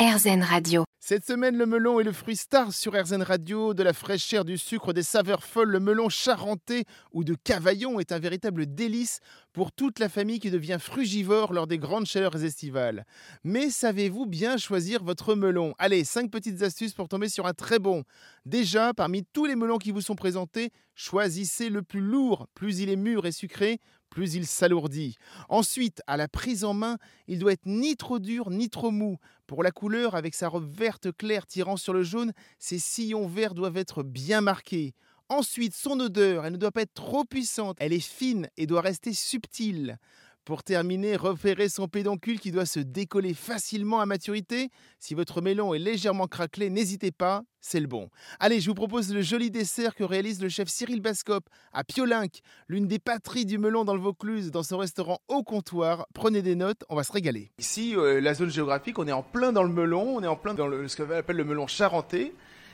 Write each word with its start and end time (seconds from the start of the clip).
RZN 0.00 0.42
Radio. 0.42 0.84
Cette 0.98 1.26
semaine, 1.26 1.58
le 1.58 1.66
melon 1.66 2.00
est 2.00 2.04
le 2.04 2.12
fruit 2.12 2.36
star 2.36 2.72
sur 2.72 2.98
RZN 2.98 3.20
Radio. 3.20 3.74
De 3.74 3.82
la 3.82 3.92
fraîcheur, 3.92 4.46
du 4.46 4.56
sucre, 4.56 4.94
des 4.94 5.02
saveurs 5.02 5.44
folles, 5.44 5.68
le 5.68 5.78
melon 5.78 6.08
charentais 6.08 6.84
ou 7.12 7.22
de 7.22 7.34
Cavaillon 7.34 8.00
est 8.00 8.10
un 8.10 8.18
véritable 8.18 8.64
délice 8.64 9.20
pour 9.52 9.72
toute 9.72 9.98
la 9.98 10.08
famille 10.08 10.38
qui 10.38 10.50
devient 10.50 10.78
frugivore 10.80 11.52
lors 11.52 11.66
des 11.66 11.76
grandes 11.76 12.06
chaleurs 12.06 12.42
estivales. 12.42 13.04
Mais 13.44 13.68
savez-vous 13.68 14.24
bien 14.24 14.56
choisir 14.56 15.04
votre 15.04 15.34
melon? 15.34 15.74
Allez, 15.78 16.02
5 16.04 16.30
petites 16.30 16.62
astuces 16.62 16.94
pour 16.94 17.08
tomber 17.08 17.28
sur 17.28 17.46
un 17.46 17.52
très 17.52 17.78
bon. 17.78 18.04
Déjà, 18.46 18.94
parmi 18.94 19.26
tous 19.34 19.44
les 19.44 19.56
melons 19.56 19.76
qui 19.76 19.90
vous 19.90 20.00
sont 20.00 20.16
présentés, 20.16 20.70
choisissez 20.94 21.68
le 21.68 21.82
plus 21.82 22.00
lourd. 22.00 22.46
Plus 22.54 22.80
il 22.80 22.88
est 22.88 22.96
mûr 22.96 23.26
et 23.26 23.32
sucré, 23.32 23.80
plus 24.10 24.34
il 24.34 24.46
s'alourdit. 24.46 25.16
Ensuite, 25.48 26.02
à 26.06 26.16
la 26.16 26.28
prise 26.28 26.64
en 26.64 26.74
main, 26.74 26.98
il 27.28 27.38
doit 27.38 27.52
être 27.52 27.66
ni 27.66 27.96
trop 27.96 28.18
dur 28.18 28.50
ni 28.50 28.68
trop 28.68 28.90
mou. 28.90 29.16
Pour 29.46 29.62
la 29.62 29.70
couleur, 29.70 30.14
avec 30.14 30.34
sa 30.34 30.48
robe 30.48 30.68
verte 30.68 31.16
claire 31.16 31.46
tirant 31.46 31.76
sur 31.76 31.92
le 31.92 32.02
jaune, 32.02 32.32
ses 32.58 32.78
sillons 32.78 33.26
verts 33.26 33.54
doivent 33.54 33.76
être 33.76 34.02
bien 34.02 34.40
marqués. 34.40 34.94
Ensuite, 35.28 35.74
son 35.74 36.00
odeur, 36.00 36.44
elle 36.44 36.54
ne 36.54 36.58
doit 36.58 36.72
pas 36.72 36.82
être 36.82 36.94
trop 36.94 37.24
puissante, 37.24 37.76
elle 37.78 37.92
est 37.92 38.00
fine 38.04 38.48
et 38.56 38.66
doit 38.66 38.80
rester 38.80 39.14
subtile. 39.14 39.98
Pour 40.44 40.62
terminer, 40.62 41.16
repérez 41.16 41.68
son 41.68 41.86
pédoncule 41.86 42.40
qui 42.40 42.50
doit 42.50 42.64
se 42.64 42.80
décoller 42.80 43.34
facilement 43.34 44.00
à 44.00 44.06
maturité. 44.06 44.70
Si 44.98 45.14
votre 45.14 45.42
melon 45.42 45.74
est 45.74 45.78
légèrement 45.78 46.26
craquelé, 46.26 46.70
n'hésitez 46.70 47.12
pas, 47.12 47.42
c'est 47.60 47.78
le 47.78 47.86
bon. 47.86 48.08
Allez, 48.38 48.58
je 48.60 48.68
vous 48.68 48.74
propose 48.74 49.12
le 49.12 49.20
joli 49.20 49.50
dessert 49.50 49.94
que 49.94 50.02
réalise 50.02 50.42
le 50.42 50.48
chef 50.48 50.68
Cyril 50.68 51.02
Bascop 51.02 51.44
à 51.72 51.84
Piolinck, 51.84 52.40
l'une 52.68 52.86
des 52.86 52.98
patries 52.98 53.44
du 53.44 53.58
melon 53.58 53.84
dans 53.84 53.94
le 53.94 54.00
Vaucluse, 54.00 54.50
dans 54.50 54.62
son 54.62 54.78
restaurant 54.78 55.18
au 55.28 55.42
comptoir. 55.42 56.06
Prenez 56.14 56.40
des 56.40 56.54
notes, 56.54 56.84
on 56.88 56.96
va 56.96 57.04
se 57.04 57.12
régaler. 57.12 57.52
Ici, 57.58 57.94
euh, 57.94 58.18
la 58.20 58.32
zone 58.32 58.50
géographique, 58.50 58.98
on 58.98 59.06
est 59.06 59.12
en 59.12 59.22
plein 59.22 59.52
dans 59.52 59.62
le 59.62 59.72
melon, 59.72 60.16
on 60.16 60.22
est 60.22 60.26
en 60.26 60.36
plein 60.36 60.54
dans 60.54 60.70
ce 60.88 60.96
qu'on 60.96 61.10
appelle 61.10 61.36
le 61.36 61.44
melon 61.44 61.66
charentais. 61.66 62.32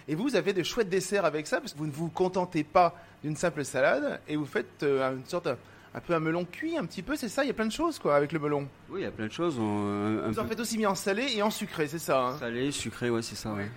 Et 0.08 0.14
vous, 0.14 0.36
avez 0.36 0.52
de 0.52 0.62
chouettes 0.62 0.88
desserts 0.88 1.24
avec 1.24 1.48
ça, 1.48 1.60
parce 1.60 1.72
que 1.72 1.78
vous 1.78 1.86
ne 1.86 1.92
vous 1.92 2.08
contentez 2.10 2.62
pas 2.62 2.94
d'une 3.24 3.34
simple 3.34 3.64
salade, 3.64 4.20
et 4.28 4.36
vous 4.36 4.46
faites 4.46 4.84
euh, 4.84 5.16
une 5.16 5.26
sorte 5.26 5.48
de 5.48 5.56
un 5.96 6.00
peu 6.00 6.14
un 6.14 6.20
melon 6.20 6.44
cuit, 6.44 6.76
un 6.76 6.84
petit 6.84 7.02
peu, 7.02 7.16
c'est 7.16 7.30
ça 7.30 7.42
Il 7.42 7.46
y 7.46 7.50
a 7.50 7.54
plein 7.54 7.66
de 7.66 7.72
choses 7.72 7.98
quoi 7.98 8.16
avec 8.16 8.30
le 8.32 8.38
melon. 8.38 8.68
Oui, 8.90 9.00
il 9.00 9.04
y 9.04 9.06
a 9.06 9.10
plein 9.10 9.26
de 9.26 9.32
choses. 9.32 9.58
On, 9.58 10.28
vous 10.28 10.38
en 10.38 10.44
faites 10.44 10.60
aussi 10.60 10.76
bien 10.76 10.90
en 10.90 10.94
salé 10.94 11.26
et 11.34 11.42
en 11.42 11.50
sucré, 11.50 11.88
c'est 11.88 11.98
ça 11.98 12.22
hein 12.22 12.36
Salé, 12.38 12.70
sucré, 12.70 13.08
ouais, 13.08 13.22
c'est 13.22 13.34
ça, 13.34 13.52
ouais. 13.52 13.68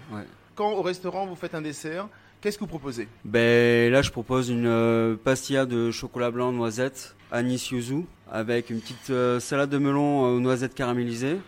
Quand 0.55 0.73
au 0.73 0.81
restaurant 0.81 1.25
vous 1.25 1.35
faites 1.35 1.55
un 1.55 1.61
dessert, 1.61 2.09
qu'est-ce 2.41 2.57
que 2.57 2.65
vous 2.65 2.67
proposez? 2.67 3.07
Ben 3.23 3.89
là, 3.89 4.01
je 4.01 4.11
propose 4.11 4.49
une 4.49 4.67
euh, 4.67 5.15
pastilla 5.15 5.65
de 5.65 5.91
chocolat 5.91 6.29
blanc 6.29 6.51
noisette 6.51 7.15
anis 7.31 7.71
yuzu 7.71 8.03
avec 8.29 8.69
une 8.69 8.81
petite 8.81 9.11
euh, 9.11 9.39
salade 9.39 9.69
de 9.69 9.77
melon 9.77 10.23
aux 10.23 10.39
noisettes 10.41 10.75
caramélisées, 10.75 11.39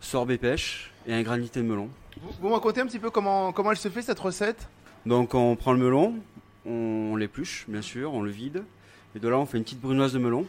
sorbet 0.00 0.36
pêche 0.36 0.92
et 1.06 1.14
un 1.14 1.22
granité 1.22 1.60
de 1.60 1.66
melon. 1.66 1.88
Vous, 2.20 2.32
vous 2.42 2.48
me 2.48 2.54
racontez 2.54 2.82
un 2.82 2.86
petit 2.86 2.98
peu 2.98 3.08
comment, 3.08 3.52
comment 3.52 3.70
elle 3.70 3.78
se 3.78 3.88
fait 3.88 4.02
cette 4.02 4.18
recette? 4.18 4.68
Donc 5.06 5.34
on 5.34 5.56
prend 5.56 5.72
le 5.72 5.78
melon, 5.78 6.16
on 6.66 7.16
l'épluche 7.16 7.64
bien 7.68 7.82
sûr, 7.82 8.12
on 8.12 8.20
le 8.20 8.30
vide. 8.30 8.62
Et 9.16 9.18
de 9.18 9.28
là, 9.28 9.38
on 9.38 9.46
fait 9.46 9.56
une 9.56 9.64
petite 9.64 9.80
brunoise 9.80 10.12
de 10.12 10.18
melon. 10.18 10.44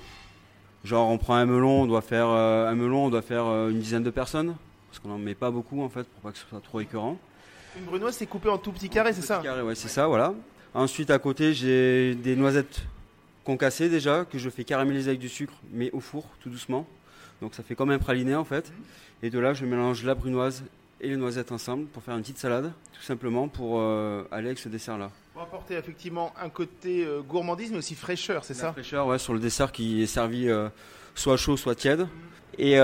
Genre, 0.83 1.09
on 1.09 1.17
prend 1.17 1.35
un 1.35 1.45
melon, 1.45 1.83
on 1.83 1.85
doit 1.85 2.01
faire, 2.01 2.27
euh, 2.27 2.67
un 2.67 2.75
melon, 2.75 3.05
on 3.05 3.09
doit 3.09 3.21
faire 3.21 3.45
euh, 3.45 3.69
une 3.69 3.79
dizaine 3.79 4.03
de 4.03 4.09
personnes. 4.09 4.57
Parce 4.89 4.99
qu'on 4.99 5.07
n'en 5.07 5.17
met 5.17 5.35
pas 5.35 5.51
beaucoup, 5.51 5.81
en 5.81 5.87
fait, 5.87 6.03
pour 6.03 6.21
pas 6.21 6.33
que 6.33 6.37
ce 6.37 6.45
soit 6.45 6.59
trop 6.59 6.81
écœurant. 6.81 7.17
Une 7.77 7.85
brunoise, 7.85 8.15
c'est 8.15 8.25
coupé 8.25 8.49
en 8.49 8.57
tout 8.57 8.73
petits 8.73 8.89
carrés, 8.89 9.13
c'est 9.13 9.21
ça 9.21 9.39
carré, 9.41 9.61
ouais, 9.61 9.75
c'est 9.75 9.87
ça, 9.87 10.07
voilà. 10.07 10.33
Ensuite, 10.73 11.11
à 11.11 11.19
côté, 11.19 11.53
j'ai 11.53 12.13
des 12.15 12.35
noisettes 12.35 12.81
concassées 13.45 13.87
déjà, 13.87 14.25
que 14.25 14.37
je 14.37 14.49
fais 14.49 14.65
caraméliser 14.65 15.11
avec 15.11 15.21
du 15.21 15.29
sucre, 15.29 15.53
mais 15.71 15.89
au 15.91 16.01
four, 16.01 16.25
tout 16.41 16.49
doucement. 16.49 16.85
Donc 17.41 17.55
ça 17.55 17.63
fait 17.63 17.75
comme 17.75 17.91
un 17.91 17.99
praliné, 17.99 18.35
en 18.35 18.43
fait. 18.43 18.73
Et 19.23 19.29
de 19.29 19.39
là, 19.39 19.53
je 19.53 19.65
mélange 19.65 20.03
la 20.03 20.13
brunoise 20.13 20.65
et 21.01 21.09
les 21.09 21.17
noisettes 21.17 21.51
ensemble 21.51 21.85
pour 21.87 22.03
faire 22.03 22.15
une 22.15 22.21
petite 22.21 22.37
salade, 22.37 22.71
tout 22.93 23.01
simplement 23.03 23.47
pour 23.47 23.79
euh, 23.79 24.23
aller 24.31 24.47
avec 24.47 24.59
ce 24.59 24.69
dessert-là. 24.69 25.11
Pour 25.33 25.43
apporter 25.43 25.75
effectivement 25.75 26.33
un 26.41 26.49
côté 26.49 27.05
euh, 27.05 27.21
gourmandise, 27.21 27.71
mais 27.71 27.77
aussi 27.77 27.95
fraîcheur, 27.95 28.43
c'est 28.43 28.53
ça? 28.53 28.71
Fraîcheur, 28.71 29.07
ouais, 29.07 29.19
sur 29.19 29.33
le 29.33 29.39
dessert 29.39 29.71
qui 29.71 30.01
est 30.01 30.07
servi 30.07 30.49
euh, 30.49 30.69
soit 31.13 31.37
chaud, 31.37 31.57
soit 31.57 31.75
tiède. 31.75 32.07
Et 32.57 32.77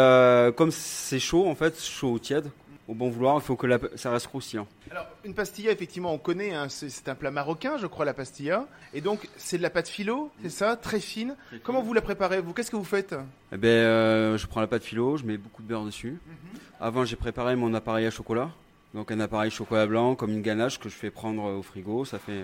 comme 0.56 0.70
c'est 0.70 1.20
chaud, 1.20 1.48
en 1.48 1.56
fait, 1.56 1.82
chaud 1.82 2.12
ou 2.12 2.20
tiède, 2.20 2.52
au 2.88 2.94
bon 2.94 3.10
vouloir, 3.10 3.36
il 3.36 3.42
faut 3.42 3.56
que 3.56 3.68
ça 3.96 4.12
reste 4.12 4.28
croustillant. 4.28 4.68
Alors, 4.92 5.08
une 5.24 5.34
pastilla, 5.34 5.72
effectivement, 5.72 6.14
on 6.14 6.18
connaît, 6.18 6.54
hein, 6.54 6.68
c'est 6.70 7.08
un 7.08 7.16
plat 7.16 7.32
marocain, 7.32 7.78
je 7.78 7.88
crois, 7.88 8.06
la 8.06 8.14
pastilla. 8.14 8.68
Et 8.94 9.02
donc, 9.02 9.30
c'est 9.38 9.58
de 9.58 9.64
la 9.64 9.70
pâte 9.70 9.88
philo, 9.88 10.32
c'est 10.42 10.50
ça, 10.50 10.76
très 10.76 11.00
fine. 11.00 11.36
Comment 11.64 11.82
vous 11.82 11.94
la 11.94 12.02
préparez, 12.02 12.42
vous 12.42 12.54
Qu'est-ce 12.54 12.72
que 12.72 12.76
vous 12.76 12.84
faites? 12.84 13.16
Eh 13.52 13.58
ben, 13.58 14.36
Je 14.38 14.48
prends 14.48 14.62
la 14.62 14.68
pâte 14.68 14.84
philo, 14.84 15.18
je 15.18 15.24
mets 15.26 15.38
beaucoup 15.38 15.62
de 15.62 15.68
beurre 15.68 15.86
dessus. 15.86 16.12
Mhm. 16.26 16.60
Avant, 16.80 17.06
j'ai 17.06 17.16
préparé 17.16 17.56
mon 17.56 17.74
appareil 17.74 18.06
à 18.06 18.12
chocolat. 18.12 18.50
Donc 18.94 19.12
un 19.12 19.20
appareil 19.20 19.50
chocolat 19.50 19.88
blanc 19.88 20.16
comme 20.16 20.32
une 20.32 20.42
ganache 20.42 20.80
que 20.80 20.88
je 20.88 20.94
fais 20.94 21.10
prendre 21.10 21.44
au 21.44 21.64
frigo, 21.64 22.06
ça 22.06 22.20
fait 22.20 22.44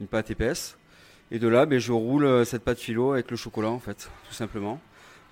une 0.00 0.06
pâte 0.06 0.30
épaisse. 0.30 0.76
Et 1.30 1.38
de 1.38 1.48
là, 1.48 1.66
ben, 1.66 1.78
je 1.78 1.92
roule 1.92 2.24
euh, 2.24 2.44
cette 2.44 2.62
pâte 2.62 2.78
philo 2.78 3.12
avec 3.12 3.30
le 3.30 3.36
chocolat 3.36 3.68
en 3.68 3.80
fait, 3.80 4.08
tout 4.28 4.34
simplement. 4.34 4.80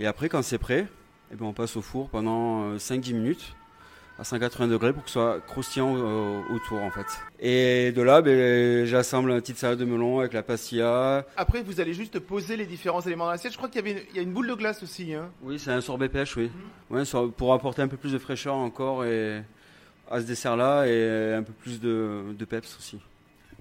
Et 0.01 0.07
après, 0.07 0.29
quand 0.29 0.43
c'est 0.43 0.59
prêt, 0.59 0.87
eh 1.33 1.37
ben, 1.37 1.47
on 1.47 1.53
passe 1.53 1.77
au 1.77 1.83
four 1.83 2.09
pendant 2.09 2.75
5-10 2.77 3.11
euh, 3.11 3.15
minutes 3.15 3.55
à 4.19 4.25
180 4.25 4.69
degrés 4.69 4.93
pour 4.93 5.03
que 5.05 5.11
ce 5.11 5.15
soit 5.15 5.41
croustillant 5.47 5.95
euh, 5.97 6.41
autour 6.55 6.83
en 6.83 6.91
fait. 6.91 7.07
Et 7.39 7.93
de 7.93 8.03
là, 8.03 8.23
ben, 8.23 8.87
j'assemble 8.87 9.31
une 9.31 9.41
petite 9.41 9.59
salade 9.59 9.79
de 9.79 9.85
melon 9.85 10.21
avec 10.21 10.33
la 10.33 10.43
pastilla. 10.43 11.25
Après, 11.37 11.63
vous 11.63 11.81
allez 11.81 11.93
juste 11.93 12.19
poser 12.19 12.57
les 12.57 12.67
différents 12.67 13.03
éléments 13.03 13.27
dans 13.27 13.33
l'assiette. 13.33 13.53
Je 13.53 13.59
crois 13.59 13.69
qu'il 13.69 13.87
y 13.87 13.91
avait 13.91 14.01
une, 14.11 14.17
y 14.17 14.19
a 14.19 14.23
une 14.23 14.33
boule 14.33 14.49
de 14.49 14.55
glace 14.55 14.83
aussi. 14.83 15.15
Hein. 15.15 15.31
Oui, 15.43 15.59
c'est 15.59 15.73
un 15.73 15.81
sorbet 15.81 16.09
pêche, 16.09 16.37
oui. 16.37 16.51
Mhm. 16.91 16.97
Ouais, 16.99 17.31
pour 17.37 17.53
apporter 17.53 17.83
un 17.83 17.89
peu 17.89 17.97
plus 17.97 18.13
de 18.13 18.19
fraîcheur 18.19 18.55
encore 18.55 19.05
et 19.05 19.43
à 20.11 20.21
ce 20.21 20.27
dessert-là 20.27 20.87
et 20.87 21.35
un 21.35 21.43
peu 21.43 21.53
plus 21.53 21.81
de, 21.81 22.23
de 22.39 22.45
peps 22.45 22.77
aussi. 22.79 22.99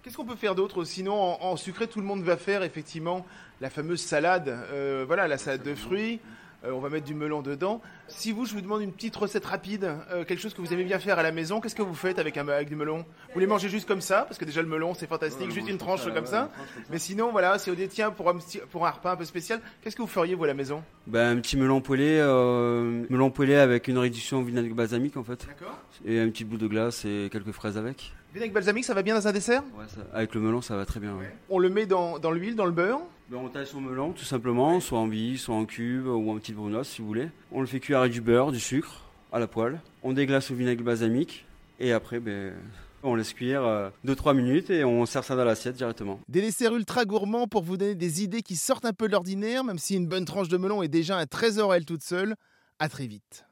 Qu'est-ce 0.05 0.17
qu'on 0.17 0.25
peut 0.25 0.35
faire 0.35 0.53
d'autre? 0.53 0.83
Sinon, 0.83 1.41
en, 1.41 1.55
sucré, 1.55 1.87
tout 1.87 1.99
le 1.99 2.05
monde 2.05 2.21
va 2.21 2.37
faire 2.37 2.61
effectivement 2.61 3.25
la 3.59 3.71
fameuse 3.71 4.01
salade. 4.01 4.49
Euh, 4.49 5.03
voilà, 5.07 5.27
la 5.27 5.39
salade 5.39 5.63
de 5.63 5.73
fruits. 5.73 6.19
Euh, 6.63 6.71
on 6.73 6.79
va 6.79 6.89
mettre 6.89 7.07
du 7.07 7.15
melon 7.15 7.41
dedans. 7.41 7.81
Si 8.07 8.31
vous, 8.31 8.45
je 8.45 8.53
vous 8.53 8.61
demande 8.61 8.81
une 8.81 8.91
petite 8.91 9.15
recette 9.15 9.45
rapide, 9.45 9.91
euh, 10.11 10.23
quelque 10.25 10.39
chose 10.39 10.53
que 10.53 10.61
vous 10.61 10.71
aimez 10.71 10.83
bien 10.83 10.99
faire 10.99 11.17
à 11.17 11.23
la 11.23 11.31
maison, 11.31 11.59
qu'est-ce 11.59 11.73
que 11.75 11.81
vous 11.81 11.95
faites 11.95 12.19
avec, 12.19 12.37
un, 12.37 12.47
avec 12.47 12.69
du 12.69 12.75
melon 12.75 13.03
Vous 13.33 13.39
les 13.39 13.47
mangez 13.47 13.67
juste 13.67 13.87
comme 13.87 14.01
ça, 14.01 14.21
parce 14.23 14.37
que 14.37 14.45
déjà 14.45 14.61
le 14.61 14.67
melon 14.67 14.93
c'est 14.93 15.07
fantastique, 15.07 15.49
juste 15.51 15.67
une 15.67 15.79
tranche 15.79 16.05
comme 16.13 16.27
ça. 16.27 16.51
Mais 16.91 16.99
sinon, 16.99 17.31
voilà, 17.31 17.57
si 17.57 17.71
on 17.71 17.73
détient 17.73 18.11
pour 18.11 18.29
un, 18.29 18.37
pour 18.71 18.85
un 18.85 18.91
repas 18.91 19.13
un 19.13 19.15
peu 19.15 19.25
spécial, 19.25 19.59
qu'est-ce 19.81 19.95
que 19.95 20.01
vous 20.03 20.07
feriez 20.07 20.35
vous 20.35 20.43
à 20.43 20.47
la 20.47 20.53
maison 20.53 20.83
ben, 21.07 21.35
Un 21.37 21.41
petit 21.41 21.57
melon 21.57 21.81
poêlé, 21.81 22.19
euh, 22.19 23.05
melon 23.09 23.31
poêlé 23.31 23.55
avec 23.55 23.87
une 23.87 23.97
réduction 23.97 24.39
au 24.39 24.43
vinaigre 24.43 24.75
balsamique 24.75 25.17
en 25.17 25.23
fait. 25.23 25.45
D'accord. 25.47 25.77
Et 26.05 26.19
un 26.19 26.29
petit 26.29 26.45
bout 26.45 26.57
de 26.57 26.67
glace 26.67 27.05
et 27.05 27.29
quelques 27.31 27.51
fraises 27.51 27.77
avec. 27.77 28.13
Vinaigre 28.35 28.53
balsamique, 28.53 28.83
ça 28.83 28.93
va 28.93 29.01
bien 29.01 29.15
dans 29.15 29.27
un 29.27 29.31
dessert? 29.31 29.63
Ouais, 29.77 29.85
Avec 30.13 30.35
le 30.35 30.41
melon, 30.41 30.61
ça 30.61 30.75
va 30.75 30.85
très 30.85 30.99
bien. 30.99 31.15
On 31.49 31.57
le 31.57 31.69
met 31.69 31.85
dans, 31.85 32.19
dans 32.19 32.31
l'huile, 32.31 32.55
dans 32.55 32.65
le 32.65 32.71
beurre? 32.71 32.99
Ben, 33.29 33.37
On 33.37 33.47
taille 33.47 33.65
son 33.65 33.79
melon, 33.79 34.11
tout 34.11 34.25
simplement, 34.25 34.79
soit 34.81 34.99
en 34.99 35.07
billes, 35.07 35.37
soit 35.37 35.55
en 35.55 35.63
cube 35.65 36.05
ou 36.05 36.29
en 36.29 36.35
petite 36.35 36.55
brunoise, 36.55 36.85
si 36.87 37.01
vous 37.01 37.07
voulez. 37.07 37.29
On 37.51 37.61
le 37.61 37.65
fait 37.65 37.79
cuire 37.79 37.94
du 38.09 38.21
beurre, 38.21 38.51
du 38.51 38.59
sucre, 38.59 39.01
à 39.31 39.39
la 39.39 39.47
poêle. 39.47 39.79
On 40.03 40.13
déglace 40.13 40.51
au 40.51 40.55
vinaigre 40.55 40.83
balsamique. 40.83 41.45
Et 41.79 41.91
après, 41.91 42.19
ben, 42.19 42.53
on 43.03 43.15
laisse 43.15 43.33
cuire 43.33 43.61
2-3 44.05 44.29
euh, 44.29 44.33
minutes 44.33 44.69
et 44.69 44.83
on 44.83 45.05
sert 45.05 45.23
ça 45.23 45.35
dans 45.35 45.45
l'assiette 45.45 45.75
directement. 45.75 46.19
Des 46.27 46.41
desserts 46.41 46.75
ultra 46.75 47.05
gourmands 47.05 47.47
pour 47.47 47.63
vous 47.63 47.77
donner 47.77 47.95
des 47.95 48.23
idées 48.23 48.41
qui 48.41 48.55
sortent 48.55 48.85
un 48.85 48.93
peu 48.93 49.07
de 49.07 49.13
l'ordinaire, 49.13 49.63
même 49.63 49.79
si 49.79 49.95
une 49.95 50.07
bonne 50.07 50.25
tranche 50.25 50.49
de 50.49 50.57
melon 50.57 50.83
est 50.83 50.87
déjà 50.87 51.17
un 51.17 51.25
trésor 51.25 51.71
à 51.71 51.77
elle 51.77 51.85
toute 51.85 52.03
seule. 52.03 52.35
À 52.79 52.89
très 52.89 53.07
vite. 53.07 53.45